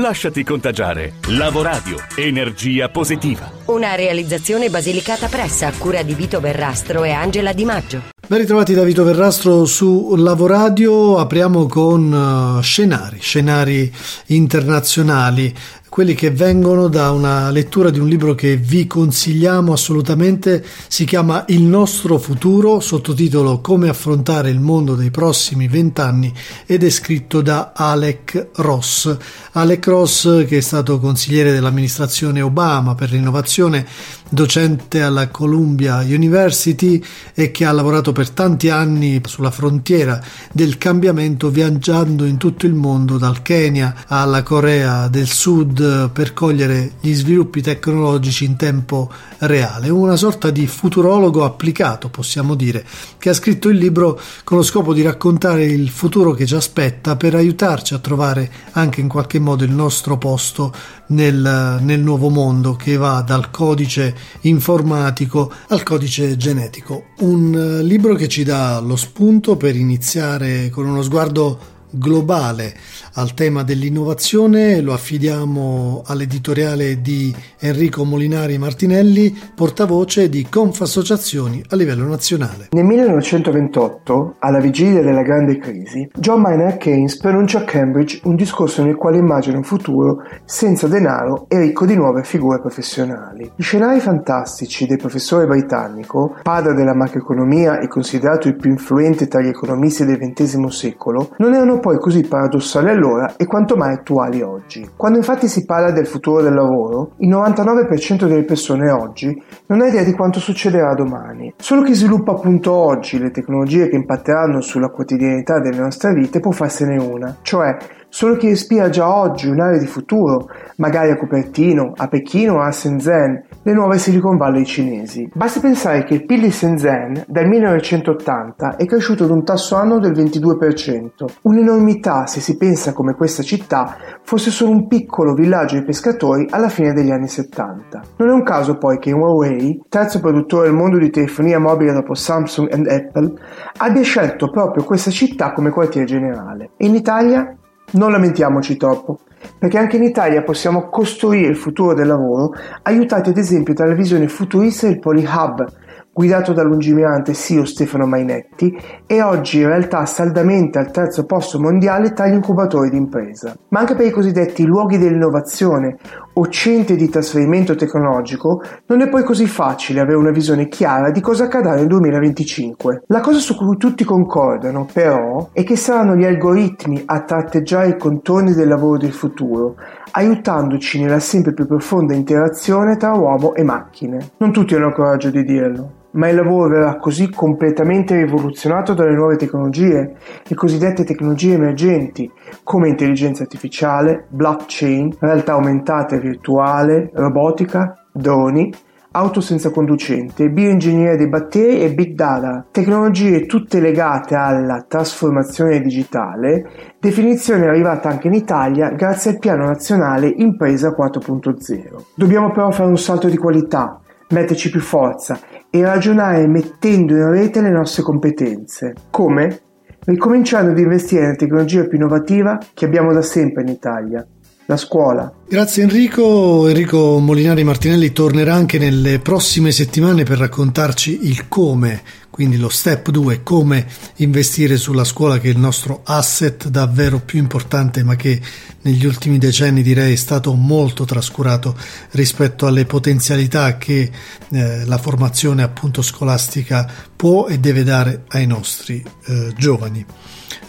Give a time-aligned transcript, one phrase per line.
[0.00, 1.16] Lasciati contagiare.
[1.28, 3.52] Lavoradio, energia positiva.
[3.66, 8.02] Una realizzazione basilicata pressa a cura di Vito Verrastro e Angela Di Maggio.
[8.26, 13.92] Ben ritrovati da Vito Verrastro su Lavoradio, apriamo con uh, scenari, scenari
[14.26, 15.54] internazionali
[15.90, 21.44] quelli che vengono da una lettura di un libro che vi consigliamo assolutamente, si chiama
[21.48, 26.32] Il nostro futuro, sottotitolo Come affrontare il mondo dei prossimi vent'anni
[26.64, 29.16] ed è scritto da Alec Ross.
[29.52, 33.84] Alec Ross che è stato consigliere dell'amministrazione Obama per l'innovazione,
[34.30, 37.02] docente alla Columbia University
[37.34, 42.74] e che ha lavorato per tanti anni sulla frontiera del cambiamento viaggiando in tutto il
[42.74, 49.88] mondo dal Kenya alla Corea del Sud per cogliere gli sviluppi tecnologici in tempo reale,
[49.88, 52.84] una sorta di futurologo applicato, possiamo dire,
[53.18, 57.16] che ha scritto il libro con lo scopo di raccontare il futuro che ci aspetta
[57.16, 60.72] per aiutarci a trovare anche in qualche modo il nostro posto
[61.08, 67.06] nel, nel nuovo mondo che va dal codice informatico al codice genetico.
[67.18, 72.76] Un libro che ci dà lo spunto per iniziare con uno sguardo globale
[73.14, 82.06] al tema dell'innovazione lo affidiamo all'editoriale di Enrico Molinari Martinelli, portavoce di Confassociazioni a livello
[82.06, 82.68] nazionale.
[82.70, 88.84] Nel 1928, alla vigilia della grande crisi, John Maynard Keynes pronuncia a Cambridge un discorso
[88.84, 93.50] nel quale immagina un futuro senza denaro e ricco di nuove figure professionali.
[93.56, 99.40] Gli scenari fantastici del professore britannico, padre della macroeconomia e considerato il più influente tra
[99.40, 104.42] gli economisti del XX secolo, non erano poi così paradossali allora e quanto mai attuali
[104.42, 104.88] oggi.
[104.94, 109.86] Quando infatti si parla del futuro del lavoro, il 99% delle persone oggi non ha
[109.86, 111.54] idea di quanto succederà domani.
[111.56, 116.50] Solo chi sviluppa appunto oggi le tecnologie che impatteranno sulla quotidianità delle nostre vite può
[116.50, 117.76] farsene una, cioè
[118.12, 120.48] Solo chi respira già oggi un'area di futuro,
[120.78, 125.28] magari a Cupertino, a Pechino o a Shenzhen, le nuove Silicon Valley cinesi.
[125.34, 129.98] Basti pensare che il PIL di Shenzhen dal 1980 è cresciuto ad un tasso annuo
[129.98, 135.84] del 22%, un'enormità se si pensa come questa città fosse solo un piccolo villaggio di
[135.84, 138.02] pescatori alla fine degli anni 70.
[138.16, 142.14] Non è un caso poi che Huawei, terzo produttore del mondo di telefonia mobile dopo
[142.14, 143.34] Samsung e Apple,
[143.76, 146.70] abbia scelto proprio questa città come quartier generale.
[146.78, 147.54] E in Italia
[147.92, 149.20] non lamentiamoci troppo,
[149.58, 152.52] perché anche in Italia possiamo costruire il futuro del lavoro
[152.82, 155.66] aiutati ad esempio dalla visione futurista del Polyhub,
[156.12, 162.12] guidato dal lungimirante CEO Stefano Mainetti e oggi in realtà saldamente al terzo posto mondiale
[162.12, 163.54] tra gli incubatori di impresa.
[163.68, 165.96] Ma anche per i cosiddetti luoghi dell'innovazione
[166.34, 171.20] o centri di trasferimento tecnologico non è poi così facile avere una visione chiara di
[171.20, 173.02] cosa accadrà nel 2025.
[173.06, 177.98] La cosa su cui tutti concordano però è che saranno gli algoritmi a tratteggiare i
[177.98, 179.76] contorni del lavoro del futuro,
[180.12, 184.30] aiutandoci nella sempre più profonda interazione tra uomo e macchine.
[184.38, 189.14] Non tutti hanno il coraggio di dirlo ma il lavoro verrà così completamente rivoluzionato dalle
[189.14, 192.30] nuove tecnologie, le cosiddette tecnologie emergenti,
[192.62, 198.72] come intelligenza artificiale, blockchain, realtà aumentata e virtuale, robotica, droni,
[199.12, 206.94] auto senza conducente, bioingegneria dei batteri e big data, tecnologie tutte legate alla trasformazione digitale,
[207.00, 212.02] definizione arrivata anche in Italia grazie al piano nazionale Impresa 4.0.
[212.14, 217.60] Dobbiamo però fare un salto di qualità, metterci più forza e ragionare mettendo in rete
[217.60, 218.94] le nostre competenze.
[219.10, 219.60] Come?
[220.04, 224.26] Ricominciando ad investire nella tecnologia più innovativa che abbiamo da sempre in Italia,
[224.66, 225.32] la scuola.
[225.46, 226.66] Grazie Enrico.
[226.68, 232.00] Enrico Molinari Martinelli tornerà anche nelle prossime settimane per raccontarci il come,
[232.30, 233.86] quindi lo step 2, come
[234.16, 238.40] investire sulla scuola che è il nostro asset davvero più importante ma che
[238.82, 241.76] negli ultimi decenni direi è stato molto trascurato
[242.12, 244.10] rispetto alle potenzialità che
[244.50, 250.06] eh, la formazione appunto scolastica può e deve dare ai nostri eh, giovani.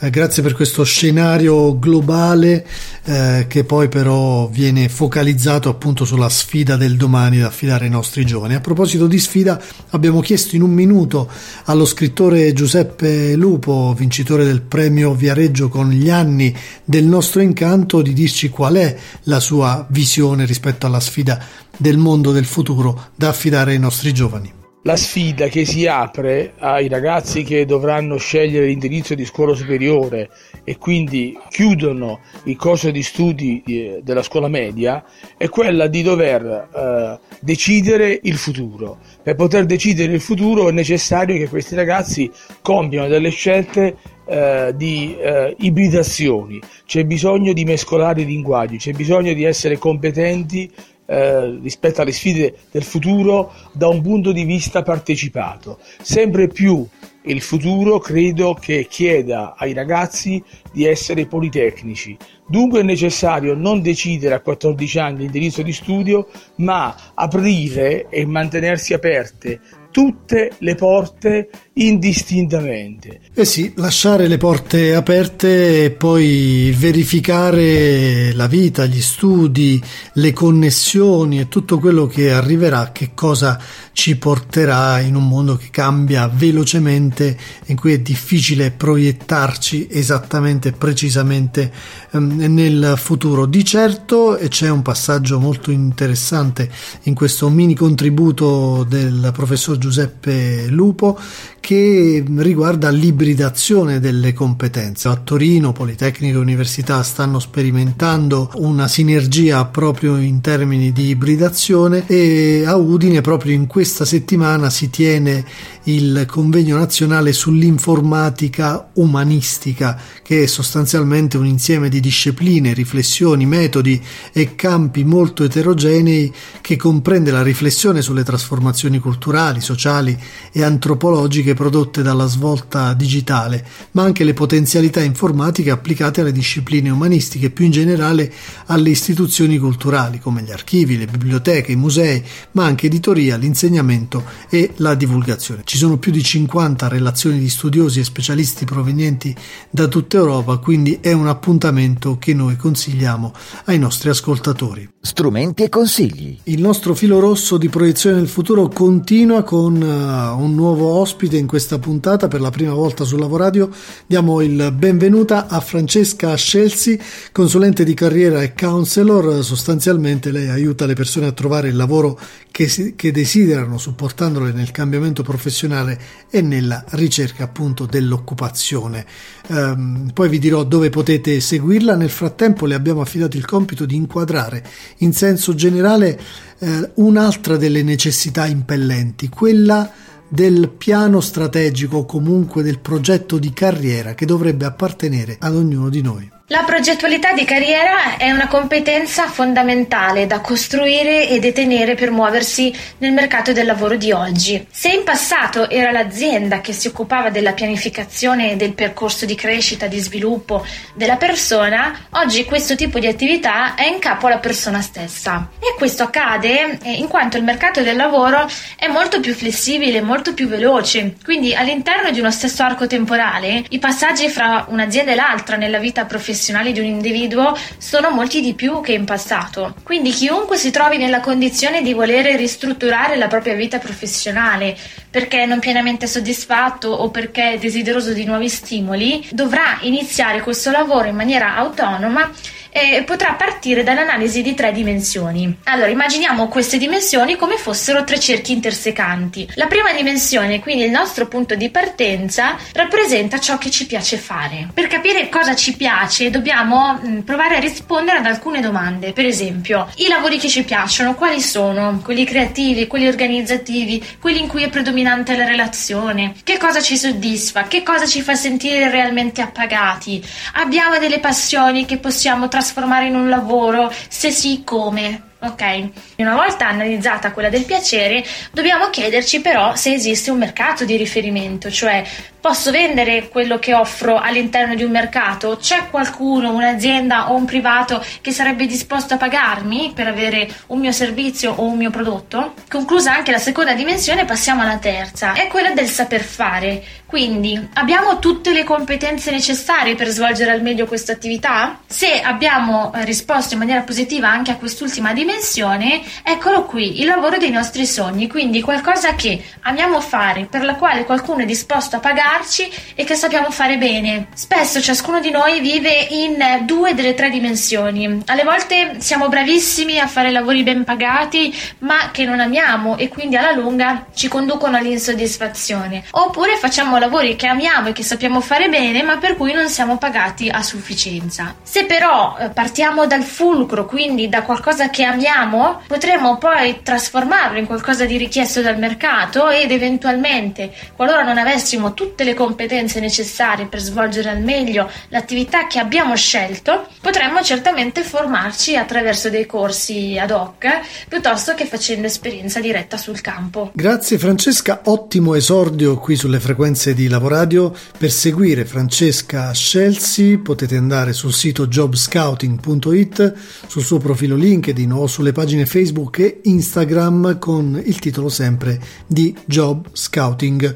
[0.04, 2.66] Eh, grazie per questo scenario globale
[3.04, 8.26] eh, che poi però viene focalizzato appunto sulla sfida del domani da affidare ai nostri
[8.26, 8.56] giovani.
[8.56, 11.30] A proposito di sfida abbiamo chiesto in un minuto
[11.66, 18.14] allo scrittore Giuseppe Lupo, vincitore del premio Viareggio con gli anni del nostro incanto, di
[18.14, 21.44] dirci qual è la sua visione rispetto alla sfida
[21.78, 24.61] del mondo del futuro da affidare ai nostri giovani.
[24.84, 30.30] La sfida che si apre ai ragazzi che dovranno scegliere l'indirizzo di scuola superiore
[30.64, 35.04] e quindi chiudono il corso di studi eh, della scuola media
[35.38, 38.98] è quella di dover eh, decidere il futuro.
[39.22, 42.32] Per poter decidere il futuro è necessario che questi ragazzi
[42.62, 49.34] compiano delle scelte eh, di eh, ibridazioni, c'è bisogno di mescolare i linguaggi, c'è bisogno
[49.34, 50.72] di essere competenti
[51.12, 55.78] eh, rispetto alle sfide del futuro da un punto di vista partecipato.
[56.02, 56.88] Sempre più
[57.24, 60.42] il futuro credo che chieda ai ragazzi
[60.72, 62.16] di essere politecnici.
[62.48, 68.94] Dunque è necessario non decidere a 14 anni l'indirizzo di studio, ma aprire e mantenersi
[68.94, 69.60] aperte
[69.92, 73.20] tutte le porte indistintamente.
[73.34, 79.82] Eh sì, lasciare le porte aperte e poi verificare la vita, gli studi,
[80.14, 83.60] le connessioni e tutto quello che arriverà, che cosa
[83.94, 90.72] ci porterà in un mondo che cambia velocemente, in cui è difficile proiettarci esattamente e
[90.72, 91.72] precisamente
[92.12, 93.46] um, nel futuro.
[93.46, 96.70] Di certo c'è un passaggio molto interessante
[97.04, 101.18] in questo mini contributo del professor Giuseppe Lupo
[101.62, 105.08] che riguarda l'ibridazione delle competenze.
[105.08, 112.64] A Torino Politecnica e Università stanno sperimentando una sinergia proprio in termini di ibridazione e
[112.66, 115.46] a Udine proprio in questa settimana si tiene
[115.84, 124.02] il convegno nazionale sull'informatica umanistica che è sostanzialmente un insieme di discipline, riflessioni, metodi
[124.34, 130.18] e campi molto eterogenei che comprende la riflessione sulle trasformazioni culturali, sociali
[130.52, 137.48] e antropologiche prodotte dalla svolta digitale, ma anche le potenzialità informatiche applicate alle discipline umanistiche
[137.48, 138.32] e più in generale
[138.68, 144.72] alle istituzioni culturali come gli archivi, le biblioteche, i musei, ma anche editoria, l'insegnamento e
[144.78, 145.62] la divulgazione.
[145.66, 149.36] Ci sono più di 50 relazioni di studiosi e specialisti provenienti
[149.70, 153.34] da tutta Europa, quindi è un appuntamento che noi consigliamo
[153.66, 154.90] ai nostri ascoltatori.
[155.04, 156.38] Strumenti e consigli.
[156.44, 161.48] Il nostro filo rosso di proiezione nel futuro continua con uh, un nuovo ospite in
[161.48, 163.72] questa puntata per la prima volta su Lavoradio.
[164.06, 167.00] Diamo il benvenuta a Francesca Scelsi,
[167.32, 169.44] consulente di carriera e counselor.
[169.44, 172.20] Sostanzialmente lei aiuta le persone a trovare il lavoro
[172.52, 176.00] che, si, che desiderano, supportandole nel cambiamento professionale
[176.30, 179.08] e nella ricerca appunto dell'occupazione.
[179.48, 181.96] Um, poi vi dirò dove potete seguirla.
[181.96, 184.64] Nel frattempo le abbiamo affidato il compito di inquadrare
[185.02, 186.20] in senso generale
[186.60, 189.92] eh, un'altra delle necessità impellenti, quella
[190.28, 196.02] del piano strategico o comunque del progetto di carriera che dovrebbe appartenere ad ognuno di
[196.02, 196.32] noi.
[196.52, 203.14] La progettualità di carriera è una competenza fondamentale da costruire e detenere per muoversi nel
[203.14, 204.68] mercato del lavoro di oggi.
[204.70, 209.98] Se in passato era l'azienda che si occupava della pianificazione del percorso di crescita, di
[210.00, 215.52] sviluppo della persona, oggi questo tipo di attività è in capo alla persona stessa.
[215.58, 218.46] E questo accade eh, in quanto il mercato del lavoro
[218.76, 221.16] è molto più flessibile, molto più veloce.
[221.24, 226.04] Quindi all'interno di uno stesso arco temporale i passaggi fra un'azienda e l'altra nella vita
[226.04, 229.76] professionale professionali di un individuo sono molti di più che in passato.
[229.84, 234.76] Quindi chiunque si trovi nella condizione di volere ristrutturare la propria vita professionale
[235.08, 241.16] perché non pienamente soddisfatto o perché desideroso di nuovi stimoli, dovrà iniziare questo lavoro in
[241.16, 242.32] maniera autonoma
[242.72, 245.58] e potrà partire dall'analisi di tre dimensioni.
[245.66, 249.50] Allora, immaginiamo queste dimensioni come fossero tre cerchi intersecanti.
[249.56, 254.70] La prima dimensione, quindi il nostro punto di partenza, rappresenta ciò che ci piace fare.
[254.74, 259.12] Per capire cosa ci piace, dobbiamo mm, provare a rispondere ad alcune domande.
[259.12, 262.00] Per esempio, i lavori che ci piacciono, quali sono?
[262.02, 266.34] Quelli creativi, quelli organizzativi, quelli in cui è predominante la relazione?
[266.44, 267.64] Che cosa ci soddisfa?
[267.64, 270.24] Che cosa ci fa sentire realmente appagati?
[270.54, 273.92] Abbiamo delle passioni che possiamo trasformare trasformare in un lavoro?
[274.08, 275.30] Se sì, come?
[275.40, 275.90] Ok?
[276.18, 281.72] Una volta analizzata quella del piacere, dobbiamo chiederci però se esiste un mercato di riferimento,
[281.72, 282.04] cioè
[282.42, 285.58] Posso vendere quello che offro all'interno di un mercato?
[285.62, 290.92] C'è qualcuno, un'azienda o un privato che sarebbe disposto a pagarmi per avere un mio
[290.92, 292.56] servizio o un mio prodotto?
[292.68, 296.84] Conclusa anche la seconda dimensione, passiamo alla terza, è quella del saper fare.
[297.06, 301.82] Quindi, abbiamo tutte le competenze necessarie per svolgere al meglio questa attività?
[301.86, 307.38] Se abbiamo eh, risposto in maniera positiva anche a quest'ultima dimensione, eccolo qui, il lavoro
[307.38, 312.00] dei nostri sogni, quindi qualcosa che amiamo fare, per la quale qualcuno è disposto a
[312.00, 314.28] pagare darci e che sappiamo fare bene.
[314.34, 318.22] Spesso ciascuno di noi vive in due delle tre dimensioni.
[318.28, 323.36] Alle volte siamo bravissimi a fare lavori ben pagati, ma che non amiamo e quindi
[323.36, 326.04] alla lunga ci conducono all'insoddisfazione.
[326.12, 329.98] Oppure facciamo lavori che amiamo e che sappiamo fare bene, ma per cui non siamo
[329.98, 331.56] pagati a sufficienza.
[331.64, 337.66] Se però eh, partiamo dal fulcro, quindi da qualcosa che amiamo, potremo poi trasformarlo in
[337.66, 343.80] qualcosa di richiesto dal mercato ed eventualmente, qualora non avessimo tutte le competenze necessarie per
[343.80, 350.68] svolgere al meglio l'attività che abbiamo scelto, potremmo certamente formarci attraverso dei corsi ad hoc
[351.08, 353.72] piuttosto che facendo esperienza diretta sul campo.
[353.74, 357.74] Grazie Francesca, ottimo esordio qui sulle frequenze di Lavoradio.
[357.98, 363.34] Per seguire Francesca Scelsi potete andare sul sito jobscouting.it,
[363.68, 369.36] sul suo profilo LinkedIn o sulle pagine Facebook e Instagram con il titolo sempre di
[369.46, 370.76] Job Scouting.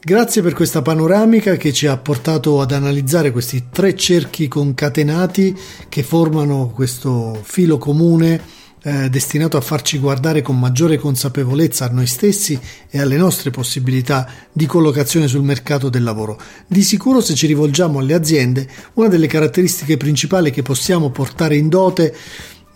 [0.00, 5.56] Grazie per questa panoramica che ci ha portato ad analizzare questi tre cerchi concatenati
[5.88, 8.40] che formano questo filo comune
[8.80, 14.30] eh, destinato a farci guardare con maggiore consapevolezza a noi stessi e alle nostre possibilità
[14.52, 16.40] di collocazione sul mercato del lavoro.
[16.68, 21.68] Di sicuro se ci rivolgiamo alle aziende, una delle caratteristiche principali che possiamo portare in
[21.68, 22.14] dote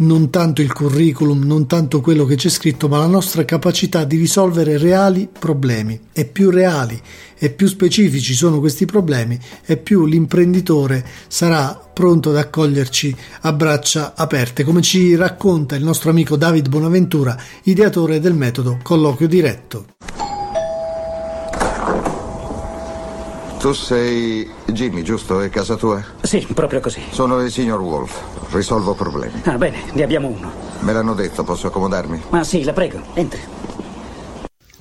[0.04, 4.16] non tanto il curriculum, non tanto quello che c'è scritto, ma la nostra capacità di
[4.16, 5.98] risolvere reali problemi.
[6.12, 7.00] E più reali
[7.38, 14.14] e più specifici sono questi problemi, e più l'imprenditore sarà pronto ad accoglierci a braccia
[14.14, 19.86] aperte, come ci racconta il nostro amico David Bonaventura, ideatore del metodo colloquio diretto.
[23.62, 25.40] Tu sei Jimmy, giusto?
[25.40, 26.02] È casa tua?
[26.20, 27.00] Sì, proprio così.
[27.10, 28.20] Sono il signor Wolf.
[28.50, 29.40] Risolvo problemi.
[29.44, 30.50] Ah, bene, ne abbiamo uno.
[30.80, 32.22] Me l'hanno detto, posso accomodarmi?
[32.30, 33.40] Ma sì, la prego, entri.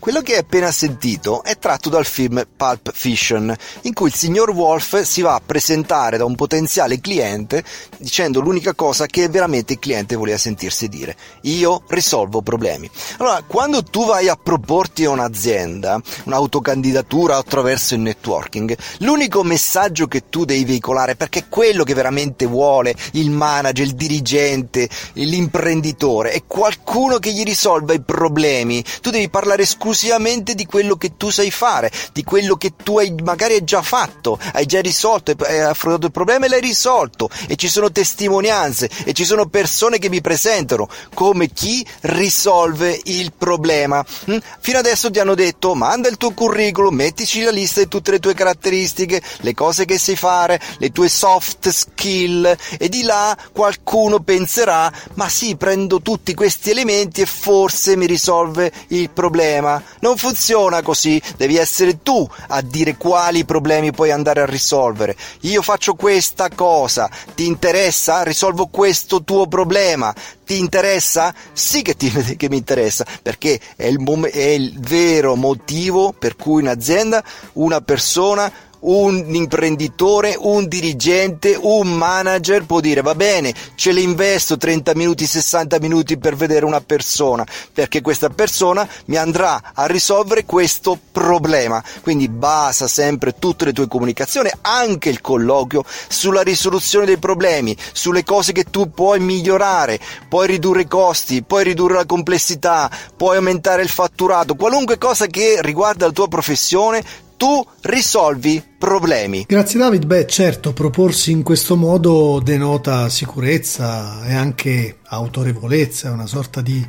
[0.02, 4.50] Quello che hai appena sentito è tratto dal film Pulp Fiction, in cui il signor
[4.50, 7.64] Wolf si va a presentare da un potenziale cliente
[8.00, 11.16] dicendo l'unica cosa che veramente il cliente voleva sentirsi dire.
[11.42, 12.90] Io risolvo problemi.
[13.20, 20.30] Allora, quando tu vai a proporti a un'azienda, un'autocandidatura attraverso il networking, l'unico messaggio che
[20.30, 26.42] tu devi veicolare, perché è quello che veramente vuole il manager, il dirigente, l'imprenditore, è
[26.48, 28.84] qualcuno che gli risolva i problemi.
[29.00, 32.98] Tu devi parlare esclusivamente esclusivamente di quello che tu sai fare, di quello che tu
[32.98, 37.56] hai magari già fatto, hai già risolto, hai affrontato il problema e l'hai risolto e
[37.58, 44.04] ci sono testimonianze e ci sono persone che mi presentano come chi risolve il problema.
[44.30, 44.38] Mm?
[44.60, 48.20] Fino adesso ti hanno detto manda il tuo curriculum, mettici la lista di tutte le
[48.20, 54.20] tue caratteristiche, le cose che sai fare, le tue soft skill e di là qualcuno
[54.22, 59.81] penserà ma sì prendo tutti questi elementi e forse mi risolve il problema.
[60.00, 65.16] Non funziona così, devi essere tu a dire quali problemi puoi andare a risolvere.
[65.42, 68.24] Io faccio questa cosa, ti interessa?
[68.24, 70.14] Risolvo questo tuo problema.
[70.46, 71.34] Ti interessa?
[71.54, 74.00] Sì che, ti, che mi interessa, perché è il,
[74.32, 77.24] è il vero motivo per cui un'azienda,
[77.54, 84.58] una persona un imprenditore, un dirigente, un manager può dire va bene, ce le investo
[84.58, 90.46] 30 minuti, 60 minuti per vedere una persona, perché questa persona mi andrà a risolvere
[90.46, 91.84] questo problema.
[92.02, 98.24] Quindi basa sempre tutte le tue comunicazioni, anche il colloquio, sulla risoluzione dei problemi, sulle
[98.24, 103.82] cose che tu puoi migliorare, puoi ridurre i costi, puoi ridurre la complessità, puoi aumentare
[103.82, 107.04] il fatturato, qualunque cosa che riguarda la tua professione,
[107.42, 109.46] tu risolvi problemi.
[109.48, 116.62] Grazie David, beh certo, proporsi in questo modo denota sicurezza e anche autorevolezza, una sorta
[116.62, 116.88] di,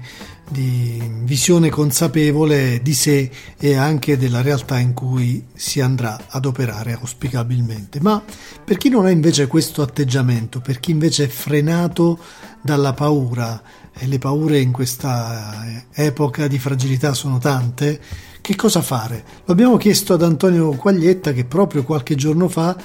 [0.51, 6.99] di visione consapevole di sé e anche della realtà in cui si andrà ad operare
[7.01, 7.99] auspicabilmente.
[8.03, 8.23] Ma
[8.63, 12.19] per chi non ha invece questo atteggiamento, per chi invece è frenato
[12.61, 13.63] dalla paura,
[13.95, 18.01] e le paure in questa epoca di fragilità sono tante,
[18.43, 19.25] che cosa fare?
[19.45, 22.77] Lo abbiamo chiesto ad Antonio Quaglietta che proprio qualche giorno fa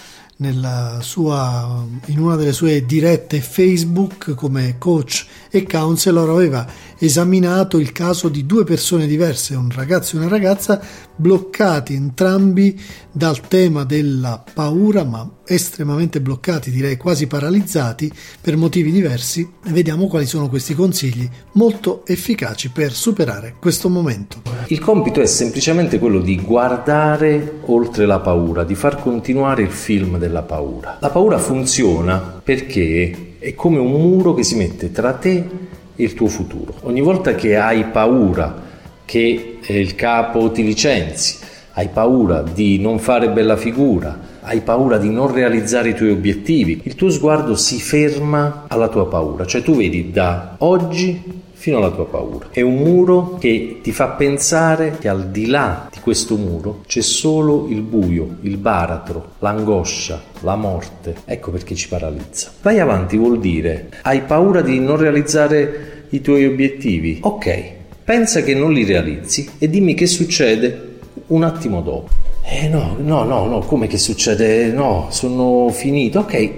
[1.01, 6.65] sua, in una delle sue dirette Facebook come coach e counselor aveva
[6.99, 10.81] esaminato il caso di due persone diverse, un ragazzo e una ragazza,
[11.15, 12.79] bloccati entrambi
[13.11, 18.11] dal tema della paura, ma estremamente bloccati, direi quasi paralizzati
[18.41, 19.49] per motivi diversi.
[19.67, 24.41] Vediamo quali sono questi consigli molto efficaci per superare questo momento.
[24.67, 30.17] Il compito è semplicemente quello di guardare oltre la paura, di far continuare il film
[30.17, 30.97] della paura.
[30.99, 36.27] La paura funziona perché è come un muro che si mette tra te il tuo
[36.27, 36.73] futuro.
[36.81, 38.65] Ogni volta che hai paura
[39.05, 41.37] che il capo ti licenzi,
[41.73, 46.81] hai paura di non fare bella figura, hai paura di non realizzare i tuoi obiettivi,
[46.83, 51.89] il tuo sguardo si ferma alla tua paura, cioè tu vedi da oggi fino alla
[51.89, 52.49] tua paura.
[52.51, 57.01] È un muro che ti fa pensare che al di là di questo muro c'è
[57.01, 61.15] solo il buio, il baratro, l'angoscia, la morte.
[61.25, 62.51] Ecco perché ci paralizza.
[62.61, 67.17] Vai avanti vuol dire hai paura di non realizzare i tuoi obiettivi.
[67.23, 67.61] Ok,
[68.03, 72.09] pensa che non li realizzi e dimmi che succede un attimo dopo.
[72.43, 74.71] Eh no, no, no, no, come che succede?
[74.71, 76.19] No, sono finito.
[76.19, 76.49] Ok,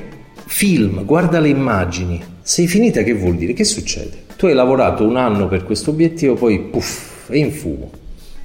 [0.46, 2.22] film, guarda le immagini.
[2.42, 3.54] Sei finita che vuol dire?
[3.54, 4.28] Che succede?
[4.40, 7.92] Tu hai lavorato un anno per questo obiettivo, poi puff, è in fumo.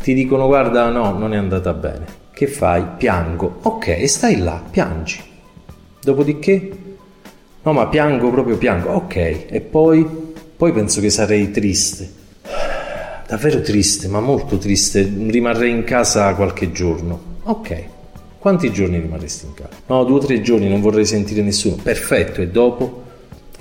[0.03, 2.05] Ti dicono guarda, no, non è andata bene.
[2.33, 2.85] Che fai?
[2.99, 3.59] Piango.
[3.63, 5.21] Ok, stai là, piangi.
[6.03, 6.71] Dopodiché?
[7.63, 8.91] No, ma piango proprio piango.
[8.91, 10.05] Ok, e poi?
[10.57, 12.11] Poi penso che sarei triste
[13.29, 15.09] davvero triste, ma molto triste.
[15.29, 17.21] Rimarrei in casa qualche giorno.
[17.45, 17.85] Ok.
[18.41, 19.71] Quanti giorni rimarresti in casa?
[19.87, 21.77] No, due o tre giorni, non vorrei sentire nessuno.
[21.81, 23.04] Perfetto, e dopo?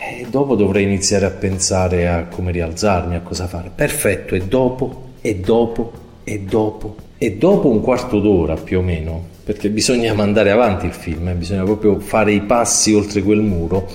[0.06, 3.72] E dopo dovrei iniziare a pensare a come rialzarmi, a cosa fare.
[3.74, 5.12] Perfetto, e dopo?
[5.22, 5.92] E dopo?
[6.24, 6.96] E dopo?
[7.18, 11.34] E dopo un quarto d'ora più o meno, perché bisogna mandare avanti il film, eh?
[11.36, 13.90] bisogna proprio fare i passi oltre quel muro,